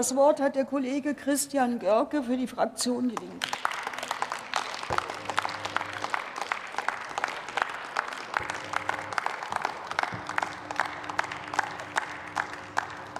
Das 0.00 0.16
Wort 0.16 0.40
hat 0.40 0.56
der 0.56 0.64
Kollege 0.64 1.14
Christian 1.14 1.78
Görke 1.78 2.22
für 2.22 2.34
die 2.34 2.46
Fraktion 2.46 3.10
Die 3.10 3.16
Linke. 3.16 3.48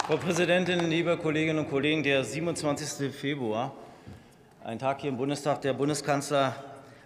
Frau 0.06 0.16
Präsidentin, 0.16 0.88
liebe 0.88 1.18
Kolleginnen 1.18 1.58
und 1.58 1.68
Kollegen! 1.68 2.02
Der 2.02 2.24
27. 2.24 3.14
Februar, 3.14 3.74
ein 4.64 4.78
Tag 4.78 5.02
hier 5.02 5.10
im 5.10 5.18
Bundestag. 5.18 5.60
Der 5.60 5.74
Bundeskanzler 5.74 6.54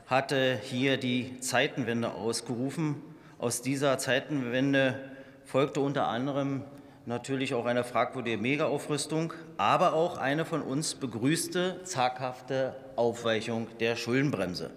hatte 0.07 0.57
hier 0.63 0.99
die 0.99 1.41
Zeitenwende 1.41 2.13
ausgerufen. 2.13 3.03
Aus 3.41 3.61
dieser 3.61 3.99
Zeitenwende 3.99 5.01
folgte 5.45 5.81
unter 5.81 6.07
anderem 6.07 6.63
natürlich 7.07 7.55
auch 7.55 7.67
eine 7.67 7.85
fragwürdige 7.85 8.39
Megaaufrüstung, 8.39 9.33
aber 9.57 9.93
auch 9.95 10.17
eine 10.17 10.45
von 10.45 10.63
uns 10.63 10.95
begrüßte 10.95 11.83
zaghafte 11.85 12.75
Aufweichung 12.97 13.67
der 13.81 13.97
Schuldenbremse. 13.97 14.71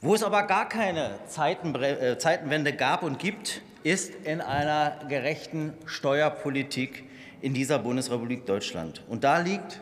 Wo 0.00 0.14
es 0.14 0.22
aber 0.22 0.44
gar 0.44 0.68
keine 0.68 1.18
äh, 1.28 2.18
Zeitenwende 2.18 2.72
gab 2.72 3.02
und 3.02 3.18
gibt, 3.18 3.62
ist 3.82 4.14
in 4.24 4.40
einer 4.40 4.98
gerechten 5.08 5.72
Steuerpolitik 5.86 7.04
in 7.40 7.54
dieser 7.54 7.78
Bundesrepublik 7.78 8.46
Deutschland. 8.46 9.02
Und 9.08 9.24
da 9.24 9.38
liegt 9.38 9.80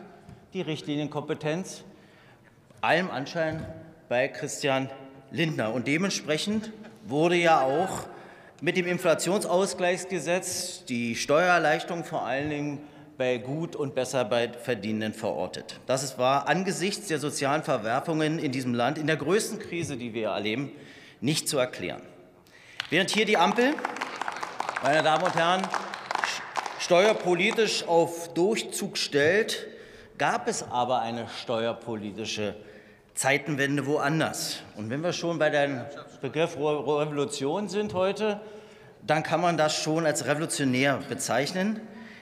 die 0.53 0.61
Richtlinienkompetenz 0.61 1.83
allem 2.81 3.09
Anschein 3.09 3.65
bei 4.09 4.27
Christian 4.27 4.89
Lindner. 5.31 5.73
Und 5.73 5.87
dementsprechend 5.87 6.71
wurde 7.05 7.35
ja 7.35 7.61
auch 7.61 8.07
mit 8.61 8.77
dem 8.77 8.87
Inflationsausgleichsgesetz 8.87 10.85
die 10.85 11.15
Steuererleichterung 11.15 12.03
vor 12.03 12.25
allen 12.25 12.49
Dingen 12.49 12.79
bei 13.17 13.37
gut 13.37 13.75
und 13.75 13.95
besser 13.95 14.25
bei 14.25 14.51
Verdienenden 14.51 15.13
verortet. 15.13 15.79
Das 15.85 16.17
war 16.17 16.47
angesichts 16.47 17.07
der 17.07 17.19
sozialen 17.19 17.63
Verwerfungen 17.63 18.39
in 18.39 18.51
diesem 18.51 18.73
Land 18.73 18.97
in 18.97 19.07
der 19.07 19.17
größten 19.17 19.59
Krise, 19.59 19.97
die 19.97 20.13
wir 20.13 20.29
erleben, 20.29 20.71
nicht 21.21 21.47
zu 21.47 21.57
erklären. 21.57 22.01
Während 22.89 23.09
hier 23.11 23.25
die 23.25 23.37
Ampel, 23.37 23.73
meine 24.83 25.01
Damen 25.01 25.23
und 25.23 25.35
Herren, 25.35 25.61
steuerpolitisch 26.79 27.87
auf 27.87 28.33
Durchzug 28.33 28.97
stellt, 28.97 29.67
gab 30.17 30.47
es 30.47 30.63
aber 30.63 31.01
eine 31.01 31.27
steuerpolitische 31.41 32.55
Zeitenwende 33.15 33.85
woanders. 33.85 34.59
Und 34.75 34.89
wenn 34.89 35.01
wir 35.01 35.13
schon 35.13 35.39
bei 35.39 35.49
dem 35.49 35.81
Begriff 36.21 36.57
Revolution 36.57 37.69
sind 37.69 37.93
heute, 37.93 38.41
dann 39.07 39.23
kann 39.23 39.39
man 39.39 39.57
das 39.57 39.73
schon 39.73 40.05
als 40.05 40.27
revolutionär 40.27 40.99
bezeichnen. 41.07 41.79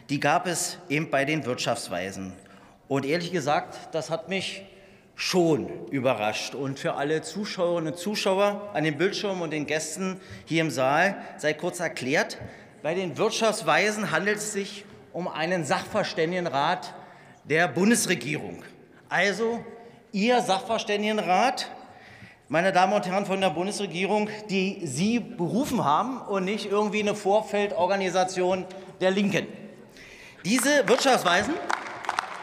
Die 0.10 0.20
gab 0.20 0.46
es 0.46 0.78
eben 0.90 1.10
bei 1.10 1.26
den 1.26 1.46
Wirtschaftsweisen. 1.46 2.34
Und 2.88 3.06
ehrlich 3.06 3.32
gesagt, 3.32 3.96
das 3.96 4.12
hat 4.12 4.30
mich 4.30 4.66
schon 5.16 5.88
überrascht. 5.90 6.54
Und 6.54 6.78
für 6.78 6.94
alle 6.94 7.24
Zuschauerinnen 7.24 7.94
und 7.94 8.00
Zuschauer 8.00 8.70
an 8.74 8.84
den 8.84 8.96
Bildschirmen 8.96 9.42
und 9.42 9.52
den 9.52 9.66
Gästen 9.66 10.22
hier 10.46 10.62
im 10.62 10.70
Saal 10.70 11.16
sei 11.38 11.54
kurz 11.54 11.80
erklärt, 11.80 12.38
bei 12.84 12.94
den 12.94 13.18
Wirtschaftsweisen 13.18 14.12
handelt 14.12 14.38
es 14.38 14.54
sich 14.54 14.86
um 15.12 15.28
einen 15.28 15.66
Sachverständigenrat 15.66 16.94
der 17.46 17.68
Bundesregierung. 17.68 18.64
Also 19.10 19.64
Ihr 20.16 20.42
Sachverständigenrat 20.42 21.72
meine 22.48 22.72
Damen 22.72 22.94
und 22.94 23.08
Herren 23.08 23.26
von 23.26 23.42
der 23.42 23.50
Bundesregierung, 23.50 24.30
die 24.48 24.86
Sie 24.86 25.20
berufen 25.20 25.84
haben 25.84 26.22
und 26.22 26.46
nicht 26.46 26.68
irgendwie 26.68 27.00
eine 27.00 27.16
Vorfeldorganisation 27.16 28.68
der 29.02 29.10
Linken. 29.10 29.48
Diese 30.46 30.88
Wirtschaftsweisen, 30.88 31.56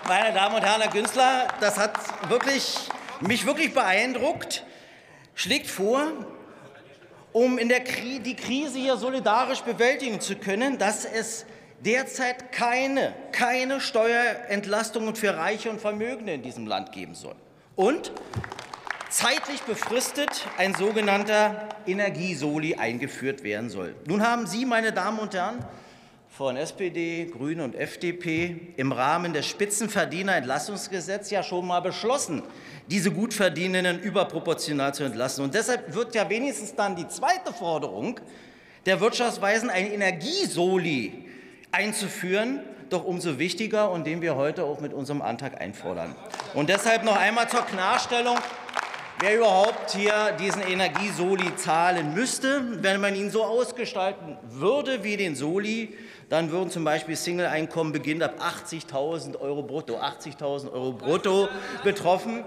meine 0.08 0.34
Damen 0.34 0.56
und 0.56 0.62
Herren, 0.62 0.82
Herr 0.82 0.91
Günzler, 0.91 1.46
das 1.60 1.78
hat 1.78 1.92
wirklich, 2.28 2.76
mich 3.20 3.46
wirklich 3.46 3.72
beeindruckt, 3.72 4.64
schlägt 5.36 5.68
vor, 5.68 6.08
um 7.32 7.56
in 7.56 7.69
der 7.69 7.84
Kri 7.84 8.19
die 8.19 8.34
Krise 8.34 8.80
hier 8.80 8.97
solidarisch 8.97 9.60
bewältigen 9.60 10.20
zu 10.20 10.34
können, 10.34 10.76
dass 10.78 11.04
es 11.04 11.47
derzeit 11.84 12.50
keine, 12.50 13.14
keine 13.30 13.80
Steuerentlastungen 13.80 15.14
für 15.14 15.36
Reiche 15.36 15.70
und 15.70 15.80
Vermögende 15.80 16.32
in 16.32 16.42
diesem 16.42 16.66
Land 16.66 16.91
geben 16.91 17.14
soll. 17.14 17.36
Und 17.76 18.12
zeitlich 19.08 19.62
befristet 19.62 20.47
ein 20.58 20.75
sogenannter 20.75 21.69
Energiesoli 21.86 22.75
eingeführt 22.75 23.42
werden 23.42 23.70
soll. 23.70 23.94
Nun 24.06 24.22
haben 24.22 24.47
Sie, 24.47 24.64
meine 24.64 24.92
Damen 24.92 25.19
und 25.19 25.34
Herren, 25.34 25.64
von 26.41 26.56
SPD, 26.56 27.26
Grüne 27.26 27.64
und 27.64 27.75
FDP 27.75 28.72
im 28.76 28.92
Rahmen 28.92 29.34
des 29.34 29.47
Spitzenverdienerentlastungsgesetzes 29.47 31.30
ja 31.30 31.42
schon 31.42 31.66
mal 31.66 31.80
beschlossen, 31.80 32.42
diese 32.86 33.10
Gutverdienenden 33.10 34.00
überproportional 34.00 34.94
zu 34.94 35.04
entlassen. 35.04 35.44
Und 35.44 35.54
deshalb 35.54 35.92
wird 35.94 36.14
ja 36.14 36.30
wenigstens 36.30 36.75
dann 36.75 36.97
die 36.97 37.06
zweite 37.09 37.53
Forderung 37.53 38.20
der 38.86 39.00
Wirtschaftsweisen, 39.00 39.69
ein 39.69 39.92
Energiesoli 39.92 41.26
einzuführen, 41.72 42.60
doch 42.88 43.04
umso 43.04 43.38
wichtiger 43.38 43.91
und 43.91 44.06
den 44.06 44.22
wir 44.22 44.36
heute 44.36 44.64
auch 44.64 44.80
mit 44.80 44.94
unserem 44.94 45.22
Antrag 45.22 45.60
einfordern. 45.60 46.14
Und 46.55 46.69
deshalb 46.69 47.05
noch 47.05 47.16
einmal 47.16 47.49
zur 47.49 47.62
Klarstellung 47.62 48.38
wer 49.21 49.37
überhaupt 49.37 49.91
hier 49.91 50.33
diesen 50.41 50.62
Energiesoli 50.62 51.55
zahlen 51.56 52.15
müsste. 52.15 52.83
Wenn 52.83 53.00
man 53.00 53.15
ihn 53.15 53.31
so 53.31 53.44
ausgestalten 53.44 54.38
würde 54.49 55.05
wie 55.05 55.16
den 55.16 55.37
Soli, 55.37 55.97
dann 56.31 56.50
würden 56.50 56.71
zum 56.71 56.84
Beispiel 56.84 57.16
Single-Einkommen 57.16 57.93
beginnend 57.93 58.22
ab 58.22 58.37
80.000 58.41 59.39
Euro 59.39 59.62
brutto, 59.62 59.99
80.000 59.99 60.72
Euro 60.72 60.93
brutto 60.93 61.49
betroffen. 61.84 62.44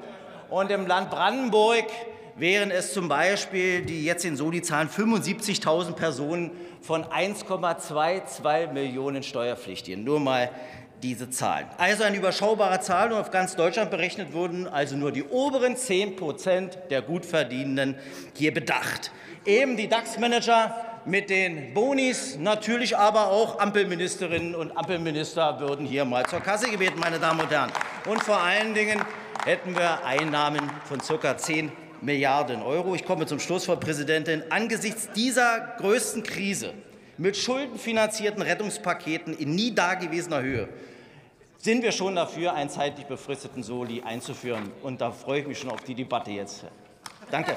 Und 0.49 0.71
im 0.71 0.87
Land 0.87 1.11
Brandenburg 1.11 1.85
wären 2.35 2.71
es 2.71 2.93
zum 2.93 3.07
Beispiel, 3.07 3.81
die 3.81 4.05
jetzt 4.05 4.23
den 4.23 4.35
Soli 4.35 4.61
zahlen, 4.61 4.89
75.000 4.89 5.93
Personen 5.93 6.51
von 6.81 7.03
1,22 7.03 8.71
Millionen 8.71 9.23
Steuerpflichtigen. 9.23 10.03
Nur 10.03 10.19
mal 10.19 10.49
diese 11.01 11.29
Zahlen. 11.29 11.67
Also 11.77 12.03
eine 12.03 12.17
überschaubare 12.17 12.79
Zahl 12.79 13.11
und 13.11 13.19
auf 13.19 13.29
ganz 13.29 13.55
Deutschland 13.55 13.91
berechnet 13.91 14.33
wurden 14.33 14.67
also 14.67 14.95
nur 14.95 15.11
die 15.11 15.23
oberen 15.23 15.75
10 15.75 16.15
Prozent 16.15 16.77
der 16.89 17.01
Gutverdienenden 17.01 17.95
hier 18.33 18.53
bedacht. 18.53 19.11
Eben 19.45 19.75
die 19.75 19.89
DAX-Manager 19.89 20.73
mit 21.05 21.29
den 21.29 21.73
Bonis, 21.73 22.37
natürlich 22.39 22.97
aber 22.97 23.27
auch 23.27 23.59
Ampelministerinnen 23.59 24.55
und 24.55 24.75
Ampelminister 24.77 25.59
würden 25.59 25.85
hier 25.85 26.05
mal 26.05 26.25
zur 26.25 26.39
Kasse 26.39 26.71
gebeten, 26.71 26.97
meine 26.99 27.19
Damen 27.19 27.41
und 27.41 27.51
Herren. 27.51 27.71
Und 28.05 28.23
vor 28.23 28.37
allen 28.37 28.73
Dingen 28.73 29.01
hätten 29.45 29.75
wir 29.75 30.05
Einnahmen 30.05 30.71
von 30.85 30.99
ca. 30.99 31.37
10 31.37 31.82
Milliarden 32.03 32.61
Euro. 32.61 32.95
Ich 32.95 33.05
komme 33.05 33.25
zum 33.25 33.39
Schluss, 33.39 33.65
Frau 33.65 33.77
Präsidentin. 33.77 34.43
Angesichts 34.49 35.09
dieser 35.15 35.75
größten 35.77 36.23
Krise 36.23 36.73
mit 37.17 37.37
schuldenfinanzierten 37.37 38.41
Rettungspaketen 38.41 39.37
in 39.37 39.55
nie 39.55 39.73
dagewesener 39.73 40.41
Höhe 40.41 40.67
sind 41.59 41.81
wir 41.81 41.93
schon 41.93 42.15
dafür, 42.15 42.53
einen 42.53 42.69
zeitlich 42.69 43.05
befristeten 43.05 43.63
Soli 43.63 44.01
einzuführen. 44.01 44.69
Und 44.81 44.99
da 44.99 45.11
freue 45.11 45.39
ich 45.39 45.47
mich 45.47 45.59
schon 45.59 45.71
auf 45.71 45.81
die 45.81 45.95
Debatte 45.95 46.31
jetzt. 46.31 46.65
Danke. 47.31 47.53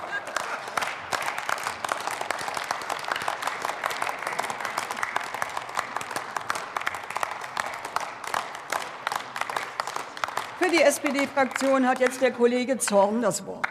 Für 10.61 10.71
die 10.71 10.83
SPD-Fraktion 10.83 11.89
hat 11.89 11.99
jetzt 11.99 12.23
der 12.23 12.31
Kollege 12.31 12.79
Zorn 12.79 13.23
das 13.23 13.45
Wort. 13.45 13.67